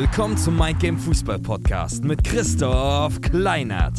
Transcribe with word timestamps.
Willkommen 0.00 0.38
zum 0.38 0.56
Mind 0.56 0.80
Game 0.80 0.96
Fußball 0.96 1.40
Podcast 1.40 2.04
mit 2.04 2.24
Christoph 2.24 3.20
Kleinert. 3.20 3.98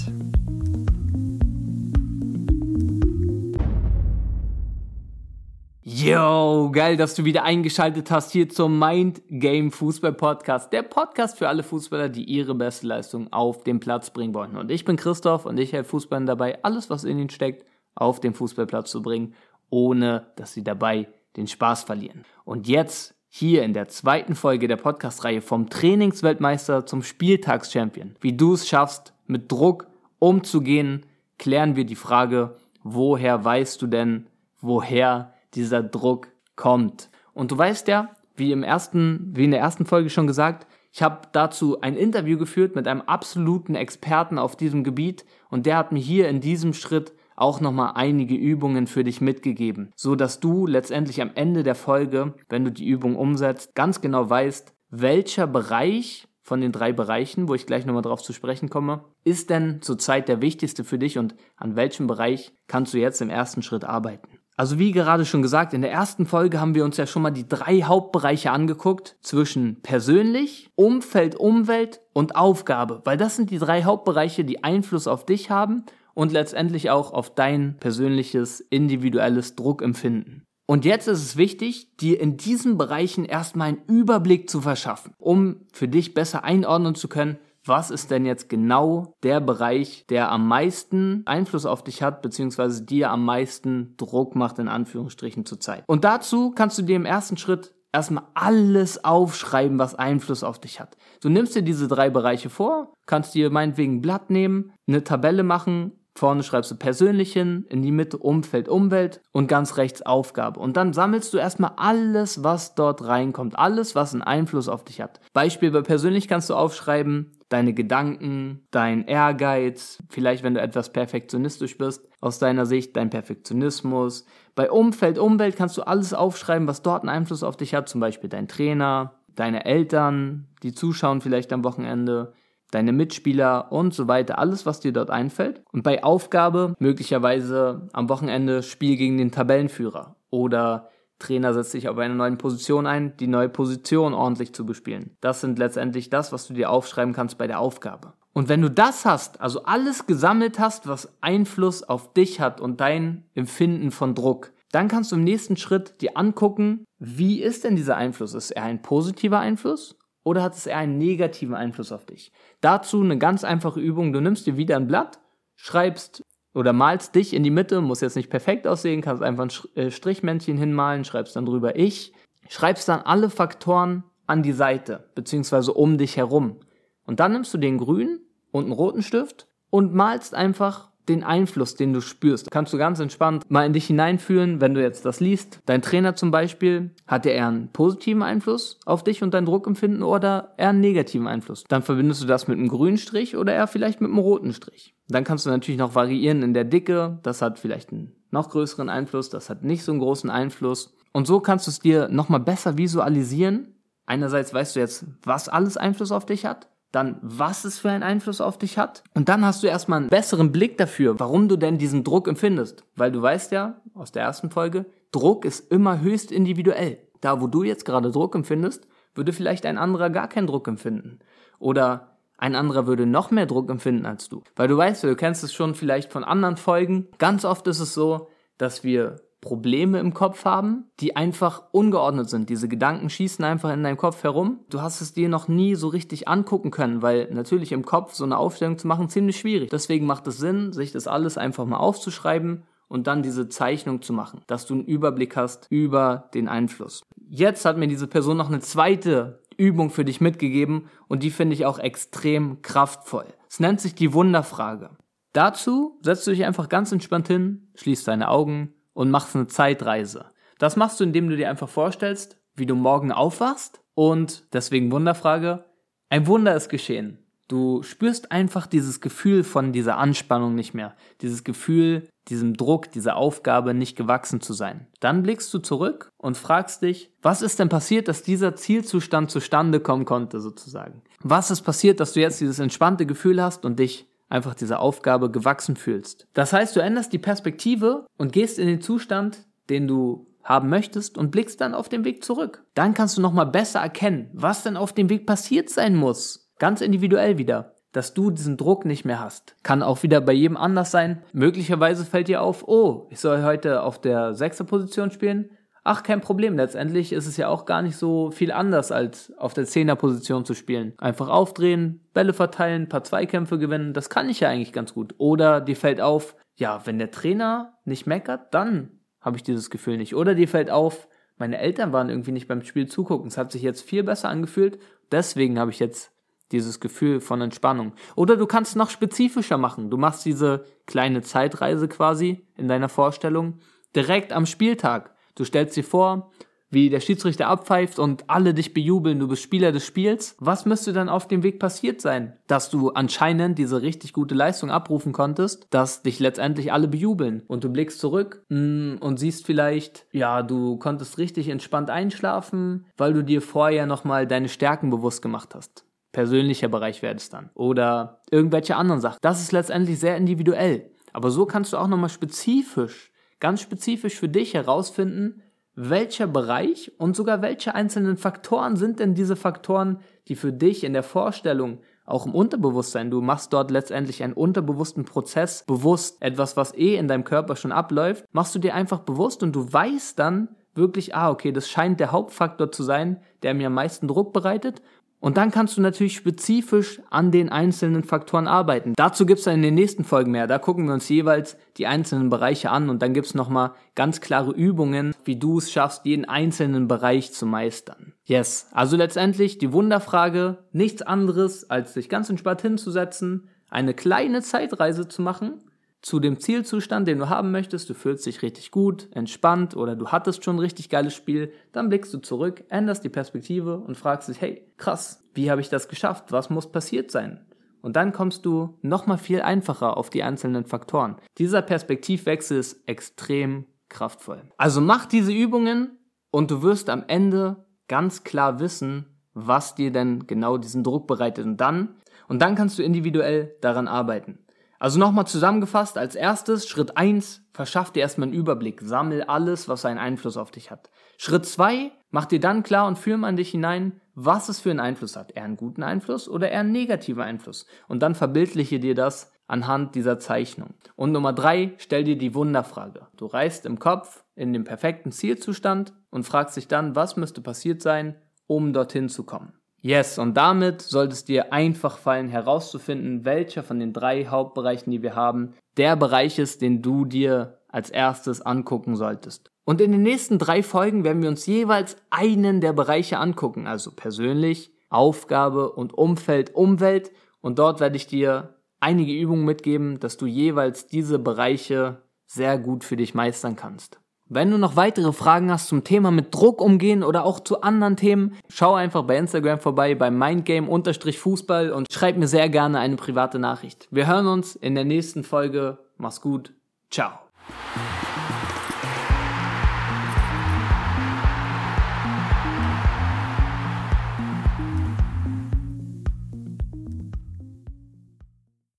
Yo, 5.83 6.71
geil, 6.71 6.97
dass 6.97 7.13
du 7.13 7.23
wieder 7.23 7.43
eingeschaltet 7.43 8.09
hast 8.09 8.31
hier 8.31 8.49
zum 8.49 8.79
Mind 8.79 9.21
Game 9.27 9.71
Fußball 9.71 10.13
Podcast. 10.13 10.73
Der 10.73 10.81
Podcast 10.81 11.37
für 11.37 11.47
alle 11.47 11.61
Fußballer, 11.61 12.09
die 12.09 12.23
ihre 12.23 12.55
beste 12.55 12.87
Leistung 12.87 13.31
auf 13.31 13.63
den 13.63 13.79
Platz 13.79 14.09
bringen 14.09 14.33
wollen. 14.33 14.57
Und 14.57 14.71
ich 14.71 14.83
bin 14.85 14.95
Christoph 14.95 15.45
und 15.45 15.59
ich 15.59 15.71
helfe 15.71 15.91
Fußballern 15.91 16.25
dabei, 16.25 16.63
alles, 16.63 16.89
was 16.89 17.03
in 17.03 17.19
ihnen 17.19 17.29
steckt, 17.29 17.63
auf 17.93 18.19
den 18.19 18.33
Fußballplatz 18.33 18.89
zu 18.89 19.03
bringen, 19.03 19.35
ohne 19.69 20.31
dass 20.35 20.53
sie 20.53 20.63
dabei 20.63 21.09
den 21.37 21.45
Spaß 21.45 21.83
verlieren. 21.83 22.25
Und 22.43 22.67
jetzt 22.67 23.13
hier 23.33 23.63
in 23.63 23.71
der 23.71 23.87
zweiten 23.87 24.35
Folge 24.35 24.67
der 24.67 24.75
Podcast-Reihe 24.75 25.41
vom 25.41 25.69
Trainingsweltmeister 25.69 26.85
zum 26.85 27.01
Spieltagschampion. 27.01 28.15
Wie 28.19 28.35
du 28.35 28.55
es 28.55 28.67
schaffst, 28.67 29.13
mit 29.25 29.49
Druck 29.49 29.87
umzugehen, 30.19 31.05
klären 31.39 31.77
wir 31.77 31.85
die 31.85 31.95
Frage, 31.95 32.57
woher 32.83 33.45
weißt 33.45 33.81
du 33.81 33.87
denn, 33.87 34.27
woher 34.59 35.33
dieser 35.53 35.81
Druck 35.81 36.27
kommt. 36.57 37.09
Und 37.33 37.51
du 37.51 37.57
weißt 37.57 37.87
ja, 37.87 38.09
wie 38.35 38.51
im 38.51 38.63
ersten, 38.63 39.31
wie 39.33 39.45
in 39.45 39.51
der 39.51 39.61
ersten 39.61 39.85
Folge 39.85 40.09
schon 40.09 40.27
gesagt, 40.27 40.67
ich 40.91 41.01
habe 41.01 41.21
dazu 41.31 41.79
ein 41.79 41.95
Interview 41.95 42.37
geführt 42.37 42.75
mit 42.75 42.85
einem 42.85 43.01
absoluten 43.01 43.75
Experten 43.75 44.39
auf 44.39 44.57
diesem 44.57 44.83
Gebiet 44.83 45.23
und 45.49 45.65
der 45.65 45.77
hat 45.77 45.93
mir 45.93 45.99
hier 45.99 46.27
in 46.27 46.41
diesem 46.41 46.73
Schritt 46.73 47.13
auch 47.41 47.59
nochmal 47.59 47.93
einige 47.95 48.35
Übungen 48.35 48.87
für 48.87 49.03
dich 49.03 49.19
mitgegeben, 49.19 49.91
so 49.95 50.15
dass 50.15 50.39
du 50.39 50.67
letztendlich 50.67 51.21
am 51.21 51.31
Ende 51.35 51.63
der 51.63 51.75
Folge, 51.75 52.35
wenn 52.49 52.63
du 52.63 52.71
die 52.71 52.87
Übung 52.87 53.15
umsetzt, 53.15 53.75
ganz 53.75 54.01
genau 54.01 54.29
weißt, 54.29 54.73
welcher 54.89 55.47
Bereich 55.47 56.27
von 56.43 56.61
den 56.61 56.71
drei 56.71 56.91
Bereichen, 56.91 57.47
wo 57.47 57.55
ich 57.55 57.65
gleich 57.65 57.85
nochmal 57.85 58.01
drauf 58.01 58.21
zu 58.21 58.33
sprechen 58.33 58.69
komme, 58.69 59.05
ist 59.23 59.49
denn 59.49 59.81
zurzeit 59.81 60.27
der 60.27 60.41
wichtigste 60.41 60.83
für 60.83 60.99
dich 60.99 61.17
und 61.17 61.35
an 61.55 61.75
welchem 61.75 62.07
Bereich 62.07 62.53
kannst 62.67 62.93
du 62.93 62.97
jetzt 62.97 63.21
im 63.21 63.29
ersten 63.29 63.61
Schritt 63.61 63.85
arbeiten? 63.85 64.27
Also 64.57 64.77
wie 64.77 64.91
gerade 64.91 65.25
schon 65.25 65.41
gesagt, 65.41 65.73
in 65.73 65.81
der 65.81 65.91
ersten 65.91 66.25
Folge 66.25 66.59
haben 66.59 66.75
wir 66.75 66.83
uns 66.83 66.97
ja 66.97 67.07
schon 67.07 67.21
mal 67.21 67.31
die 67.31 67.47
drei 67.47 67.81
Hauptbereiche 67.83 68.51
angeguckt 68.51 69.15
zwischen 69.21 69.81
persönlich, 69.81 70.69
Umfeld, 70.75 71.35
Umwelt 71.35 72.01
und 72.13 72.35
Aufgabe, 72.35 73.01
weil 73.05 73.17
das 73.17 73.35
sind 73.35 73.49
die 73.49 73.59
drei 73.59 73.83
Hauptbereiche, 73.83 74.43
die 74.43 74.63
Einfluss 74.63 75.07
auf 75.07 75.25
dich 75.25 75.49
haben 75.49 75.85
und 76.13 76.31
letztendlich 76.31 76.89
auch 76.89 77.13
auf 77.13 77.33
dein 77.33 77.77
persönliches, 77.79 78.59
individuelles 78.59 79.55
Druckempfinden. 79.55 80.43
Und 80.67 80.85
jetzt 80.85 81.07
ist 81.07 81.21
es 81.21 81.35
wichtig, 81.35 81.97
dir 81.97 82.21
in 82.21 82.37
diesen 82.37 82.77
Bereichen 82.77 83.25
erstmal 83.25 83.69
einen 83.69 83.83
Überblick 83.87 84.49
zu 84.49 84.61
verschaffen, 84.61 85.13
um 85.17 85.65
für 85.73 85.87
dich 85.87 86.13
besser 86.13 86.43
einordnen 86.43 86.95
zu 86.95 87.09
können, 87.09 87.37
was 87.65 87.91
ist 87.91 88.09
denn 88.09 88.25
jetzt 88.25 88.49
genau 88.49 89.15
der 89.21 89.39
Bereich, 89.39 90.05
der 90.09 90.31
am 90.31 90.47
meisten 90.47 91.23
Einfluss 91.25 91.65
auf 91.65 91.83
dich 91.83 92.01
hat, 92.01 92.21
beziehungsweise 92.21 92.83
dir 92.83 93.11
am 93.11 93.23
meisten 93.23 93.95
Druck 93.97 94.35
macht, 94.35 94.59
in 94.59 94.67
Anführungsstrichen 94.67 95.45
zur 95.45 95.59
Zeit. 95.59 95.83
Und 95.87 96.03
dazu 96.03 96.51
kannst 96.51 96.77
du 96.77 96.81
dir 96.81 96.95
im 96.95 97.05
ersten 97.05 97.37
Schritt 97.37 97.73
erstmal 97.91 98.23
alles 98.33 99.03
aufschreiben, 99.03 99.77
was 99.77 99.95
Einfluss 99.95 100.43
auf 100.43 100.59
dich 100.59 100.79
hat. 100.79 100.97
Du 101.21 101.29
nimmst 101.29 101.55
dir 101.55 101.61
diese 101.61 101.87
drei 101.87 102.09
Bereiche 102.09 102.49
vor, 102.49 102.93
kannst 103.05 103.35
dir 103.35 103.51
meinetwegen 103.51 103.97
ein 103.97 104.01
Blatt 104.01 104.29
nehmen, 104.29 104.71
eine 104.87 105.03
Tabelle 105.03 105.43
machen, 105.43 105.91
Vorne 106.13 106.43
schreibst 106.43 106.69
du 106.69 106.75
persönlich 106.75 107.31
hin, 107.31 107.65
in 107.69 107.81
die 107.81 107.91
Mitte 107.91 108.17
Umfeld, 108.17 108.67
Umwelt 108.67 109.21
und 109.31 109.47
ganz 109.47 109.77
rechts 109.77 110.01
Aufgabe. 110.01 110.59
Und 110.59 110.75
dann 110.75 110.93
sammelst 110.93 111.33
du 111.33 111.37
erstmal 111.37 111.71
alles, 111.77 112.43
was 112.43 112.75
dort 112.75 113.05
reinkommt. 113.05 113.57
Alles, 113.57 113.95
was 113.95 114.13
einen 114.13 114.21
Einfluss 114.21 114.67
auf 114.67 114.83
dich 114.83 114.99
hat. 114.99 115.21
Beispiel 115.33 115.71
bei 115.71 115.81
persönlich 115.81 116.27
kannst 116.27 116.49
du 116.49 116.55
aufschreiben, 116.55 117.31
deine 117.47 117.73
Gedanken, 117.73 118.65
dein 118.71 119.05
Ehrgeiz, 119.05 120.03
vielleicht 120.09 120.43
wenn 120.43 120.53
du 120.53 120.61
etwas 120.61 120.91
perfektionistisch 120.91 121.77
bist, 121.77 122.07
aus 122.19 122.39
deiner 122.39 122.65
Sicht 122.65 122.95
dein 122.95 123.09
Perfektionismus. 123.09 124.25
Bei 124.55 124.69
Umfeld, 124.69 125.17
Umwelt 125.17 125.55
kannst 125.55 125.77
du 125.77 125.83
alles 125.83 126.13
aufschreiben, 126.13 126.67
was 126.67 126.81
dort 126.81 127.03
einen 127.03 127.09
Einfluss 127.09 127.43
auf 127.43 127.57
dich 127.57 127.73
hat, 127.73 127.89
zum 127.89 128.01
Beispiel 128.01 128.29
dein 128.29 128.47
Trainer, 128.47 129.15
deine 129.35 129.65
Eltern, 129.65 130.47
die 130.63 130.73
zuschauen 130.73 131.21
vielleicht 131.21 131.53
am 131.53 131.63
Wochenende, 131.63 132.33
deine 132.71 132.93
Mitspieler 132.93 133.71
und 133.71 133.93
so 133.93 134.07
weiter, 134.07 134.39
alles, 134.39 134.65
was 134.65 134.79
dir 134.79 134.93
dort 134.93 135.09
einfällt. 135.09 135.61
Und 135.71 135.83
bei 135.83 136.03
Aufgabe 136.03 136.73
möglicherweise 136.79 137.87
am 137.93 138.09
Wochenende 138.09 138.63
Spiel 138.63 138.97
gegen 138.97 139.17
den 139.17 139.31
Tabellenführer 139.31 140.15
oder 140.29 140.89
Trainer 141.19 141.53
setzt 141.53 141.71
sich 141.71 141.87
auf 141.87 141.97
eine 141.97 142.15
neue 142.15 142.35
Position 142.35 142.87
ein, 142.87 143.15
die 143.17 143.27
neue 143.27 143.49
Position 143.49 144.13
ordentlich 144.13 144.53
zu 144.53 144.65
bespielen. 144.65 145.15
Das 145.21 145.41
sind 145.41 145.59
letztendlich 145.59 146.09
das, 146.09 146.31
was 146.31 146.47
du 146.47 146.53
dir 146.53 146.71
aufschreiben 146.71 147.13
kannst 147.13 147.37
bei 147.37 147.47
der 147.47 147.59
Aufgabe. 147.59 148.13
Und 148.33 148.49
wenn 148.49 148.61
du 148.61 148.69
das 148.69 149.05
hast, 149.05 149.41
also 149.41 149.63
alles 149.63 150.07
gesammelt 150.07 150.59
hast, 150.59 150.87
was 150.87 151.13
Einfluss 151.21 151.83
auf 151.83 152.13
dich 152.13 152.39
hat 152.39 152.61
und 152.61 152.81
dein 152.81 153.25
Empfinden 153.35 153.91
von 153.91 154.15
Druck, 154.15 154.53
dann 154.71 154.87
kannst 154.87 155.11
du 155.11 155.17
im 155.17 155.23
nächsten 155.23 155.57
Schritt 155.57 156.01
dir 156.01 156.17
angucken, 156.17 156.85
wie 156.97 157.41
ist 157.41 157.65
denn 157.65 157.75
dieser 157.75 157.97
Einfluss? 157.97 158.33
Ist 158.33 158.51
er 158.51 158.63
ein 158.63 158.81
positiver 158.81 159.39
Einfluss 159.39 159.97
oder 160.23 160.43
hat 160.43 160.55
es 160.55 160.67
eher 160.67 160.77
einen 160.77 160.97
negativen 160.97 161.55
Einfluss 161.55 161.91
auf 161.91 162.05
dich? 162.05 162.31
Dazu 162.61 163.01
eine 163.01 163.17
ganz 163.17 163.43
einfache 163.43 163.79
Übung. 163.79 164.13
Du 164.13 164.21
nimmst 164.21 164.45
dir 164.45 164.57
wieder 164.57 164.75
ein 164.75 164.87
Blatt, 164.87 165.19
schreibst 165.55 166.23
oder 166.53 166.73
malst 166.73 167.15
dich 167.15 167.33
in 167.33 167.43
die 167.43 167.49
Mitte, 167.49 167.81
muss 167.81 168.01
jetzt 168.01 168.15
nicht 168.15 168.29
perfekt 168.29 168.67
aussehen, 168.67 169.01
kannst 169.01 169.23
einfach 169.23 169.45
ein 169.45 169.81
äh, 169.81 169.91
Strichmännchen 169.91 170.57
hinmalen, 170.57 171.05
schreibst 171.05 171.35
dann 171.35 171.45
drüber 171.45 171.75
ich, 171.75 172.13
schreibst 172.49 172.87
dann 172.89 173.01
alle 173.01 173.29
Faktoren 173.29 174.03
an 174.27 174.43
die 174.43 174.51
Seite, 174.51 175.09
beziehungsweise 175.15 175.73
um 175.73 175.97
dich 175.97 176.17
herum. 176.17 176.59
Und 177.05 177.19
dann 177.19 177.31
nimmst 177.31 177.53
du 177.53 177.57
den 177.57 177.77
grünen 177.77 178.19
und 178.51 178.65
einen 178.65 178.73
roten 178.73 179.01
Stift 179.01 179.47
und 179.69 179.93
malst 179.93 180.35
einfach 180.35 180.90
den 181.09 181.23
Einfluss, 181.23 181.75
den 181.75 181.93
du 181.93 182.01
spürst. 182.01 182.51
Kannst 182.51 182.73
du 182.73 182.77
ganz 182.77 182.99
entspannt 182.99 183.49
mal 183.49 183.65
in 183.65 183.73
dich 183.73 183.87
hineinfühlen, 183.87 184.61
wenn 184.61 184.73
du 184.73 184.81
jetzt 184.81 185.05
das 185.05 185.19
liest. 185.19 185.59
Dein 185.65 185.81
Trainer 185.81 186.15
zum 186.15 186.31
Beispiel, 186.31 186.91
hat 187.07 187.25
er 187.25 187.33
eher 187.33 187.47
einen 187.47 187.69
positiven 187.69 188.23
Einfluss 188.23 188.79
auf 188.85 189.03
dich 189.03 189.23
und 189.23 189.33
dein 189.33 189.45
Druckempfinden 189.45 190.03
oder 190.03 190.53
eher 190.57 190.69
einen 190.69 190.81
negativen 190.81 191.27
Einfluss? 191.27 191.63
Dann 191.67 191.83
verbindest 191.83 192.23
du 192.23 192.27
das 192.27 192.47
mit 192.47 192.57
einem 192.57 192.67
grünen 192.67 192.97
Strich 192.97 193.35
oder 193.35 193.53
eher 193.53 193.67
vielleicht 193.67 194.01
mit 194.01 194.09
einem 194.09 194.19
roten 194.19 194.53
Strich. 194.53 194.95
Dann 195.07 195.23
kannst 195.23 195.45
du 195.45 195.49
natürlich 195.49 195.79
noch 195.79 195.95
variieren 195.95 196.43
in 196.43 196.53
der 196.53 196.63
Dicke. 196.63 197.19
Das 197.23 197.41
hat 197.41 197.59
vielleicht 197.59 197.91
einen 197.91 198.15
noch 198.31 198.49
größeren 198.49 198.89
Einfluss, 198.89 199.29
das 199.29 199.49
hat 199.49 199.63
nicht 199.63 199.83
so 199.83 199.91
einen 199.91 199.99
großen 199.99 200.29
Einfluss. 200.29 200.93
Und 201.11 201.27
so 201.27 201.41
kannst 201.41 201.67
du 201.67 201.71
es 201.71 201.79
dir 201.79 202.07
nochmal 202.07 202.39
besser 202.39 202.77
visualisieren. 202.77 203.75
Einerseits 204.05 204.53
weißt 204.53 204.75
du 204.75 204.79
jetzt, 204.79 205.05
was 205.23 205.49
alles 205.49 205.75
Einfluss 205.77 206.11
auf 206.11 206.25
dich 206.25 206.45
hat 206.45 206.67
dann 206.91 207.17
was 207.21 207.63
es 207.63 207.79
für 207.79 207.89
einen 207.89 208.03
Einfluss 208.03 208.41
auf 208.41 208.57
dich 208.57 208.77
hat. 208.77 209.03
Und 209.13 209.29
dann 209.29 209.45
hast 209.45 209.63
du 209.63 209.67
erstmal 209.67 209.99
einen 209.99 210.09
besseren 210.09 210.51
Blick 210.51 210.77
dafür, 210.77 211.19
warum 211.19 211.47
du 211.47 211.55
denn 211.55 211.77
diesen 211.77 212.03
Druck 212.03 212.27
empfindest. 212.27 212.83
Weil 212.95 213.11
du 213.11 213.21
weißt 213.21 213.51
ja 213.51 213.81
aus 213.93 214.11
der 214.11 214.23
ersten 214.23 214.49
Folge, 214.49 214.85
Druck 215.11 215.45
ist 215.45 215.71
immer 215.71 216.01
höchst 216.01 216.31
individuell. 216.31 216.99
Da, 217.21 217.41
wo 217.41 217.47
du 217.47 217.63
jetzt 217.63 217.85
gerade 217.85 218.11
Druck 218.11 218.35
empfindest, 218.35 218.87
würde 219.15 219.33
vielleicht 219.33 219.65
ein 219.65 219.77
anderer 219.77 220.09
gar 220.09 220.27
keinen 220.27 220.47
Druck 220.47 220.67
empfinden. 220.67 221.19
Oder 221.59 222.17
ein 222.37 222.55
anderer 222.55 222.87
würde 222.87 223.05
noch 223.05 223.29
mehr 223.31 223.45
Druck 223.45 223.69
empfinden 223.69 224.05
als 224.05 224.27
du. 224.27 224.43
Weil 224.55 224.67
du 224.67 224.75
weißt, 224.75 225.03
du 225.03 225.15
kennst 225.15 225.43
es 225.43 225.53
schon 225.53 225.75
vielleicht 225.75 226.11
von 226.11 226.23
anderen 226.23 226.57
Folgen. 226.57 227.07
Ganz 227.19 227.45
oft 227.45 227.67
ist 227.67 227.79
es 227.79 227.93
so, 227.93 228.29
dass 228.57 228.83
wir 228.83 229.21
Probleme 229.41 229.99
im 229.99 230.13
Kopf 230.13 230.45
haben, 230.45 230.85
die 230.99 231.15
einfach 231.15 231.63
ungeordnet 231.71 232.29
sind. 232.29 232.49
Diese 232.49 232.67
Gedanken 232.67 233.09
schießen 233.09 233.43
einfach 233.43 233.73
in 233.73 233.83
deinem 233.83 233.97
Kopf 233.97 234.23
herum. 234.23 234.59
Du 234.69 234.81
hast 234.81 235.01
es 235.01 235.13
dir 235.13 235.29
noch 235.29 235.47
nie 235.47 235.73
so 235.73 235.87
richtig 235.87 236.27
angucken 236.27 236.69
können, 236.69 237.01
weil 237.01 237.27
natürlich 237.31 237.71
im 237.71 237.83
Kopf 237.83 238.13
so 238.13 238.23
eine 238.23 238.37
Aufstellung 238.37 238.77
zu 238.77 238.87
machen 238.87 239.09
ziemlich 239.09 239.39
schwierig. 239.39 239.71
Deswegen 239.71 240.05
macht 240.05 240.27
es 240.27 240.37
Sinn, 240.37 240.71
sich 240.73 240.91
das 240.91 241.07
alles 241.07 241.39
einfach 241.39 241.65
mal 241.65 241.77
aufzuschreiben 241.77 242.63
und 242.87 243.07
dann 243.07 243.23
diese 243.23 243.49
Zeichnung 243.49 244.01
zu 244.01 244.13
machen, 244.13 244.41
dass 244.45 244.67
du 244.67 244.75
einen 244.75 244.85
Überblick 244.85 245.35
hast 245.35 245.65
über 245.69 246.29
den 246.33 246.47
Einfluss. 246.47 247.01
Jetzt 247.27 247.65
hat 247.65 247.77
mir 247.77 247.87
diese 247.87 248.07
Person 248.07 248.37
noch 248.37 248.49
eine 248.49 248.59
zweite 248.59 249.41
Übung 249.57 249.89
für 249.89 250.05
dich 250.05 250.21
mitgegeben 250.21 250.87
und 251.07 251.23
die 251.23 251.31
finde 251.31 251.55
ich 251.55 251.65
auch 251.65 251.79
extrem 251.79 252.61
kraftvoll. 252.61 253.25
Es 253.49 253.59
nennt 253.59 253.81
sich 253.81 253.95
die 253.95 254.13
Wunderfrage. 254.13 254.91
Dazu 255.33 255.97
setzt 256.01 256.27
du 256.27 256.31
dich 256.31 256.45
einfach 256.45 256.67
ganz 256.69 256.91
entspannt 256.91 257.27
hin, 257.27 257.69
schließt 257.75 258.07
deine 258.07 258.27
Augen 258.27 258.73
und 259.01 259.09
machst 259.09 259.35
eine 259.35 259.47
Zeitreise. 259.47 260.25
Das 260.59 260.75
machst 260.75 260.99
du, 260.99 261.03
indem 261.03 261.27
du 261.27 261.35
dir 261.35 261.49
einfach 261.49 261.67
vorstellst, 261.67 262.37
wie 262.53 262.67
du 262.67 262.75
morgen 262.75 263.11
aufwachst 263.11 263.81
und 263.95 264.43
deswegen 264.53 264.91
Wunderfrage, 264.91 265.65
ein 266.09 266.27
Wunder 266.27 266.55
ist 266.55 266.69
geschehen. 266.69 267.17
Du 267.47 267.81
spürst 267.81 268.31
einfach 268.31 268.67
dieses 268.67 269.01
Gefühl 269.01 269.43
von 269.43 269.73
dieser 269.73 269.97
Anspannung 269.97 270.53
nicht 270.53 270.75
mehr, 270.75 270.95
dieses 271.21 271.43
Gefühl, 271.43 272.07
diesem 272.27 272.55
Druck, 272.55 272.91
dieser 272.91 273.15
Aufgabe 273.15 273.73
nicht 273.73 273.97
gewachsen 273.97 274.39
zu 274.39 274.53
sein. 274.53 274.85
Dann 274.99 275.23
blickst 275.23 275.51
du 275.51 275.57
zurück 275.57 276.11
und 276.19 276.37
fragst 276.37 276.83
dich, 276.83 277.11
was 277.23 277.41
ist 277.41 277.57
denn 277.57 277.69
passiert, 277.69 278.07
dass 278.07 278.21
dieser 278.21 278.55
Zielzustand 278.55 279.31
zustande 279.31 279.79
kommen 279.79 280.05
konnte, 280.05 280.39
sozusagen? 280.39 281.01
Was 281.23 281.49
ist 281.49 281.63
passiert, 281.63 281.99
dass 281.99 282.13
du 282.13 282.19
jetzt 282.19 282.39
dieses 282.39 282.59
entspannte 282.59 283.07
Gefühl 283.07 283.41
hast 283.41 283.65
und 283.65 283.79
dich 283.79 284.10
einfach 284.31 284.55
dieser 284.55 284.79
Aufgabe 284.79 285.29
gewachsen 285.29 285.75
fühlst. 285.75 286.27
Das 286.33 286.53
heißt, 286.53 286.75
du 286.75 286.79
änderst 286.79 287.13
die 287.13 287.19
Perspektive 287.19 288.05
und 288.17 288.31
gehst 288.31 288.59
in 288.59 288.67
den 288.67 288.81
Zustand, 288.81 289.45
den 289.69 289.87
du 289.87 290.27
haben 290.43 290.69
möchtest 290.69 291.17
und 291.17 291.31
blickst 291.31 291.61
dann 291.61 291.75
auf 291.75 291.89
den 291.89 292.03
Weg 292.05 292.23
zurück. 292.23 292.63
Dann 292.73 292.93
kannst 292.93 293.17
du 293.17 293.21
nochmal 293.21 293.45
besser 293.45 293.79
erkennen, 293.79 294.29
was 294.33 294.63
denn 294.63 294.77
auf 294.77 294.93
dem 294.93 295.09
Weg 295.09 295.27
passiert 295.27 295.69
sein 295.69 295.95
muss. 295.95 296.49
Ganz 296.57 296.81
individuell 296.81 297.37
wieder. 297.37 297.75
Dass 297.91 298.13
du 298.13 298.31
diesen 298.31 298.55
Druck 298.55 298.85
nicht 298.85 299.03
mehr 299.03 299.19
hast. 299.19 299.55
Kann 299.63 299.83
auch 299.83 300.01
wieder 300.01 300.21
bei 300.21 300.31
jedem 300.31 300.55
anders 300.55 300.91
sein. 300.91 301.23
Möglicherweise 301.33 302.05
fällt 302.05 302.29
dir 302.29 302.41
auf, 302.41 302.65
oh, 302.67 303.07
ich 303.09 303.19
soll 303.19 303.43
heute 303.43 303.83
auf 303.83 303.99
der 303.99 304.33
sechster 304.33 304.63
Position 304.63 305.11
spielen. 305.11 305.49
Ach, 305.83 306.03
kein 306.03 306.21
Problem. 306.21 306.57
Letztendlich 306.57 307.11
ist 307.11 307.25
es 307.25 307.37
ja 307.37 307.47
auch 307.47 307.65
gar 307.65 307.81
nicht 307.81 307.97
so 307.97 308.29
viel 308.29 308.51
anders, 308.51 308.91
als 308.91 309.33
auf 309.37 309.53
der 309.53 309.65
Zehnerposition 309.65 310.45
zu 310.45 310.53
spielen. 310.53 310.93
Einfach 310.97 311.27
aufdrehen, 311.27 312.05
Bälle 312.13 312.33
verteilen, 312.33 312.87
paar 312.87 313.03
Zweikämpfe 313.03 313.57
gewinnen. 313.57 313.93
Das 313.93 314.09
kann 314.09 314.29
ich 314.29 314.41
ja 314.41 314.49
eigentlich 314.49 314.73
ganz 314.73 314.93
gut. 314.93 315.15
Oder 315.17 315.59
dir 315.59 315.75
fällt 315.75 315.99
auf, 315.99 316.35
ja, 316.55 316.85
wenn 316.85 316.99
der 316.99 317.09
Trainer 317.09 317.79
nicht 317.83 318.05
meckert, 318.05 318.53
dann 318.53 318.99
habe 319.21 319.37
ich 319.37 319.43
dieses 319.43 319.71
Gefühl 319.71 319.97
nicht. 319.97 320.15
Oder 320.15 320.35
dir 320.35 320.47
fällt 320.47 320.69
auf, 320.69 321.07
meine 321.37 321.57
Eltern 321.57 321.91
waren 321.91 322.09
irgendwie 322.09 322.31
nicht 322.31 322.47
beim 322.47 322.61
Spiel 322.61 322.87
zugucken. 322.87 323.27
Es 323.27 323.37
hat 323.37 323.51
sich 323.51 323.63
jetzt 323.63 323.81
viel 323.81 324.03
besser 324.03 324.29
angefühlt. 324.29 324.79
Deswegen 325.11 325.57
habe 325.57 325.71
ich 325.71 325.79
jetzt 325.79 326.11
dieses 326.51 326.79
Gefühl 326.79 327.19
von 327.21 327.41
Entspannung. 327.41 327.93
Oder 328.15 328.37
du 328.37 328.45
kannst 328.45 328.75
noch 328.75 328.91
spezifischer 328.91 329.57
machen. 329.57 329.89
Du 329.89 329.97
machst 329.97 330.25
diese 330.25 330.65
kleine 330.85 331.21
Zeitreise 331.21 331.87
quasi 331.87 332.45
in 332.55 332.67
deiner 332.67 332.89
Vorstellung 332.89 333.59
direkt 333.95 334.33
am 334.33 334.45
Spieltag. 334.45 335.15
Du 335.35 335.43
stellst 335.43 335.75
dir 335.75 335.83
vor, 335.83 336.31
wie 336.71 336.89
der 336.89 337.01
Schiedsrichter 337.01 337.47
abpfeift 337.47 337.99
und 337.99 338.29
alle 338.29 338.53
dich 338.53 338.73
bejubeln, 338.73 339.19
du 339.19 339.27
bist 339.27 339.43
Spieler 339.43 339.71
des 339.71 339.85
Spiels. 339.85 340.35
Was 340.39 340.65
müsste 340.65 340.93
dann 340.93 341.09
auf 341.09 341.27
dem 341.27 341.43
Weg 341.43 341.59
passiert 341.59 342.01
sein, 342.01 342.37
dass 342.47 342.69
du 342.69 342.91
anscheinend 342.91 343.59
diese 343.59 343.81
richtig 343.81 344.13
gute 344.13 344.33
Leistung 344.33 344.71
abrufen 344.71 345.11
konntest, 345.11 345.67
dass 345.69 346.01
dich 346.01 346.19
letztendlich 346.19 346.71
alle 346.71 346.87
bejubeln 346.87 347.43
und 347.47 347.63
du 347.63 347.69
blickst 347.69 347.99
zurück 347.99 348.43
mm, 348.49 348.95
und 349.01 349.19
siehst 349.19 349.45
vielleicht, 349.45 350.05
ja, 350.11 350.41
du 350.41 350.77
konntest 350.77 351.17
richtig 351.17 351.49
entspannt 351.49 351.89
einschlafen, 351.89 352.85
weil 352.97 353.13
du 353.13 353.23
dir 353.23 353.41
vorher 353.41 353.85
nochmal 353.85 354.25
deine 354.25 354.49
Stärken 354.49 354.89
bewusst 354.89 355.21
gemacht 355.21 355.53
hast. 355.53 355.85
Persönlicher 356.13 356.67
Bereich 356.67 357.01
wäre 357.01 357.15
es 357.15 357.29
dann. 357.29 357.49
Oder 357.53 358.21
irgendwelche 358.31 358.75
anderen 358.75 359.01
Sachen. 359.01 359.19
Das 359.21 359.41
ist 359.41 359.51
letztendlich 359.51 359.99
sehr 359.99 360.17
individuell. 360.17 360.91
Aber 361.13 361.31
so 361.31 361.45
kannst 361.45 361.73
du 361.73 361.77
auch 361.77 361.87
nochmal 361.87 362.09
spezifisch, 362.09 363.10
ganz 363.41 363.59
spezifisch 363.59 364.15
für 364.15 364.29
dich 364.29 364.53
herausfinden, 364.53 365.41
welcher 365.75 366.27
Bereich 366.27 366.93
und 366.97 367.15
sogar 367.15 367.41
welche 367.41 367.75
einzelnen 367.75 368.15
Faktoren 368.17 368.77
sind 368.77 368.99
denn 368.99 369.13
diese 369.13 369.35
Faktoren, 369.35 369.99
die 370.27 370.35
für 370.35 370.53
dich 370.53 370.83
in 370.83 370.93
der 370.93 371.03
Vorstellung 371.03 371.79
auch 372.05 372.25
im 372.25 372.35
Unterbewusstsein, 372.35 373.11
du 373.11 373.21
machst 373.21 373.53
dort 373.53 373.71
letztendlich 373.71 374.23
einen 374.23 374.33
unterbewussten 374.33 375.05
Prozess 375.05 375.63
bewusst, 375.65 376.21
etwas, 376.21 376.57
was 376.57 376.73
eh 376.75 376.95
in 376.95 377.07
deinem 377.07 377.23
Körper 377.23 377.55
schon 377.55 377.71
abläuft, 377.71 378.25
machst 378.31 378.53
du 378.55 378.59
dir 378.59 378.75
einfach 378.75 378.99
bewusst 378.99 379.43
und 379.43 379.55
du 379.55 379.71
weißt 379.71 380.17
dann 380.19 380.49
wirklich, 380.73 381.15
ah, 381.15 381.29
okay, 381.29 381.51
das 381.51 381.69
scheint 381.69 381.99
der 381.99 382.11
Hauptfaktor 382.11 382.71
zu 382.71 382.83
sein, 382.83 383.21
der 383.43 383.53
mir 383.53 383.67
am 383.67 383.73
meisten 383.73 384.07
Druck 384.07 384.33
bereitet 384.33 384.81
und 385.21 385.37
dann 385.37 385.51
kannst 385.51 385.77
du 385.77 385.81
natürlich 385.81 386.15
spezifisch 386.15 386.99
an 387.09 387.31
den 387.31 387.49
einzelnen 387.49 388.03
Faktoren 388.03 388.47
arbeiten. 388.47 388.93
Dazu 388.97 389.25
gibt's 389.25 389.43
dann 389.43 389.53
in 389.55 389.61
den 389.61 389.75
nächsten 389.75 390.03
Folgen 390.03 390.31
mehr. 390.31 390.47
Da 390.47 390.57
gucken 390.57 390.87
wir 390.87 390.93
uns 390.93 391.07
jeweils 391.07 391.57
die 391.77 391.87
einzelnen 391.87 392.29
Bereiche 392.29 392.71
an 392.71 392.89
und 392.89 393.01
dann 393.01 393.13
gibt's 393.13 393.35
nochmal 393.35 393.71
ganz 393.95 394.19
klare 394.19 394.51
Übungen, 394.51 395.15
wie 395.23 395.37
du 395.37 395.59
es 395.59 395.71
schaffst, 395.71 396.05
jeden 396.05 396.25
einzelnen 396.25 396.87
Bereich 396.87 397.31
zu 397.31 397.45
meistern. 397.45 398.13
Yes, 398.25 398.67
also 398.71 398.97
letztendlich 398.97 399.59
die 399.59 399.71
Wunderfrage, 399.71 400.57
nichts 400.71 401.03
anderes, 401.03 401.69
als 401.69 401.93
sich 401.93 402.09
ganz 402.09 402.29
entspannt 402.29 402.63
hinzusetzen, 402.63 403.47
eine 403.69 403.93
kleine 403.93 404.41
Zeitreise 404.41 405.07
zu 405.07 405.21
machen 405.21 405.61
zu 406.01 406.19
dem 406.19 406.39
Zielzustand, 406.39 407.07
den 407.07 407.19
du 407.19 407.29
haben 407.29 407.51
möchtest, 407.51 407.89
du 407.89 407.93
fühlst 407.93 408.25
dich 408.25 408.41
richtig 408.41 408.71
gut, 408.71 409.07
entspannt 409.11 409.75
oder 409.75 409.95
du 409.95 410.07
hattest 410.07 410.43
schon 410.43 410.55
ein 410.55 410.59
richtig 410.59 410.89
geiles 410.89 411.13
Spiel, 411.13 411.53
dann 411.71 411.89
blickst 411.89 412.13
du 412.13 412.17
zurück, 412.17 412.63
änderst 412.69 413.03
die 413.03 413.09
Perspektive 413.09 413.77
und 413.77 413.97
fragst 413.97 414.29
dich, 414.29 414.41
hey, 414.41 414.65
krass, 414.77 415.23
wie 415.33 415.51
habe 415.51 415.61
ich 415.61 415.69
das 415.69 415.87
geschafft? 415.87 416.31
Was 416.31 416.49
muss 416.49 416.71
passiert 416.71 417.11
sein? 417.11 417.45
Und 417.81 417.95
dann 417.95 418.11
kommst 418.11 418.45
du 418.45 418.77
nochmal 418.81 419.17
viel 419.17 419.41
einfacher 419.41 419.97
auf 419.97 420.09
die 420.09 420.23
einzelnen 420.23 420.65
Faktoren. 420.65 421.17
Dieser 421.37 421.61
Perspektivwechsel 421.61 422.57
ist 422.57 422.87
extrem 422.87 423.65
kraftvoll. 423.89 424.43
Also 424.57 424.81
mach 424.81 425.05
diese 425.05 425.31
Übungen 425.31 425.97
und 426.31 426.51
du 426.51 426.61
wirst 426.61 426.89
am 426.89 427.03
Ende 427.07 427.65
ganz 427.87 428.23
klar 428.23 428.59
wissen, 428.59 429.05
was 429.33 429.75
dir 429.75 429.91
denn 429.91 430.27
genau 430.27 430.57
diesen 430.57 430.83
Druck 430.83 431.07
bereitet. 431.07 431.45
Und 431.45 431.57
dann, 431.57 431.95
und 432.27 432.41
dann 432.41 432.55
kannst 432.55 432.77
du 432.77 432.83
individuell 432.83 433.55
daran 433.61 433.87
arbeiten. 433.87 434.39
Also 434.81 434.97
nochmal 434.97 435.27
zusammengefasst, 435.27 435.95
als 435.99 436.15
erstes, 436.15 436.67
Schritt 436.67 436.97
eins 436.97 437.43
verschaff 437.53 437.91
dir 437.91 437.99
erstmal 437.99 438.29
einen 438.29 438.35
Überblick, 438.35 438.81
sammel 438.81 439.21
alles, 439.21 439.69
was 439.69 439.85
einen 439.85 439.99
Einfluss 439.99 440.37
auf 440.37 440.49
dich 440.49 440.71
hat. 440.71 440.89
Schritt 441.19 441.45
zwei 441.45 441.91
mach 442.09 442.25
dir 442.25 442.39
dann 442.39 442.63
klar 442.63 442.87
und 442.87 442.97
fühl 442.97 443.17
mal 443.17 443.29
in 443.29 443.35
dich 443.35 443.51
hinein, 443.51 444.01
was 444.15 444.49
es 444.49 444.59
für 444.59 444.71
einen 444.71 444.79
Einfluss 444.79 445.15
hat. 445.15 445.33
Eher 445.33 445.43
einen 445.43 445.55
guten 445.55 445.83
Einfluss 445.83 446.27
oder 446.27 446.49
eher 446.49 446.61
einen 446.61 446.71
negativen 446.71 447.21
Einfluss. 447.21 447.67
Und 447.87 448.01
dann 448.01 448.15
verbildliche 448.15 448.79
dir 448.79 448.95
das 448.95 449.31
anhand 449.45 449.93
dieser 449.93 450.17
Zeichnung. 450.17 450.73
Und 450.95 451.11
Nummer 451.11 451.33
drei, 451.33 451.75
stell 451.77 452.03
dir 452.03 452.17
die 452.17 452.33
Wunderfrage. 452.33 453.05
Du 453.17 453.27
reist 453.27 453.67
im 453.67 453.77
Kopf 453.77 454.23
in 454.33 454.51
den 454.51 454.63
perfekten 454.63 455.11
Zielzustand 455.11 455.93
und 456.09 456.23
fragst 456.23 456.57
dich 456.57 456.67
dann, 456.67 456.95
was 456.95 457.17
müsste 457.17 457.41
passiert 457.41 457.83
sein, 457.83 458.15
um 458.47 458.73
dorthin 458.73 459.09
zu 459.09 459.25
kommen. 459.25 459.53
Yes, 459.81 460.19
und 460.19 460.35
damit 460.35 460.83
sollte 460.83 461.13
es 461.13 461.25
dir 461.25 461.51
einfach 461.51 461.97
fallen 461.97 462.29
herauszufinden, 462.29 463.25
welcher 463.25 463.63
von 463.63 463.79
den 463.79 463.93
drei 463.93 464.25
Hauptbereichen, 464.25 464.91
die 464.91 465.01
wir 465.01 465.15
haben, 465.15 465.55
der 465.77 465.95
Bereich 465.95 466.37
ist, 466.37 466.61
den 466.61 466.83
du 466.83 467.05
dir 467.05 467.57
als 467.67 467.89
erstes 467.89 468.41
angucken 468.41 468.95
solltest. 468.95 469.49
Und 469.63 469.81
in 469.81 469.91
den 469.91 470.03
nächsten 470.03 470.37
drei 470.37 470.61
Folgen 470.61 471.03
werden 471.03 471.21
wir 471.21 471.29
uns 471.29 471.45
jeweils 471.45 471.95
einen 472.09 472.61
der 472.61 472.73
Bereiche 472.73 473.17
angucken, 473.17 473.65
also 473.65 473.91
persönlich, 473.91 474.71
Aufgabe 474.89 475.71
und 475.71 475.93
Umfeld, 475.93 476.53
Umwelt. 476.53 477.11
Und 477.39 477.57
dort 477.57 477.79
werde 477.79 477.95
ich 477.95 478.05
dir 478.05 478.55
einige 478.79 479.13
Übungen 479.13 479.45
mitgeben, 479.45 479.99
dass 479.99 480.17
du 480.17 480.25
jeweils 480.25 480.87
diese 480.87 481.17
Bereiche 481.17 482.03
sehr 482.25 482.57
gut 482.57 482.83
für 482.83 482.97
dich 482.97 483.13
meistern 483.13 483.55
kannst. 483.55 484.00
Wenn 484.33 484.49
du 484.49 484.57
noch 484.57 484.77
weitere 484.77 485.11
Fragen 485.11 485.51
hast 485.51 485.67
zum 485.67 485.83
Thema 485.83 486.09
mit 486.09 486.33
Druck 486.33 486.61
umgehen 486.61 487.03
oder 487.03 487.25
auch 487.25 487.41
zu 487.41 487.59
anderen 487.63 487.97
Themen, 487.97 488.37
schau 488.47 488.75
einfach 488.75 489.03
bei 489.03 489.17
Instagram 489.17 489.59
vorbei 489.59 489.93
bei 489.93 490.09
mindgame-fußball 490.09 491.69
und 491.73 491.91
schreib 491.91 492.15
mir 492.15 492.29
sehr 492.29 492.47
gerne 492.47 492.79
eine 492.79 492.95
private 492.95 493.39
Nachricht. 493.39 493.89
Wir 493.91 494.07
hören 494.07 494.27
uns 494.27 494.55
in 494.55 494.73
der 494.73 494.85
nächsten 494.85 495.25
Folge. 495.25 495.79
Mach's 495.97 496.21
gut. 496.21 496.53
Ciao. 496.89 497.11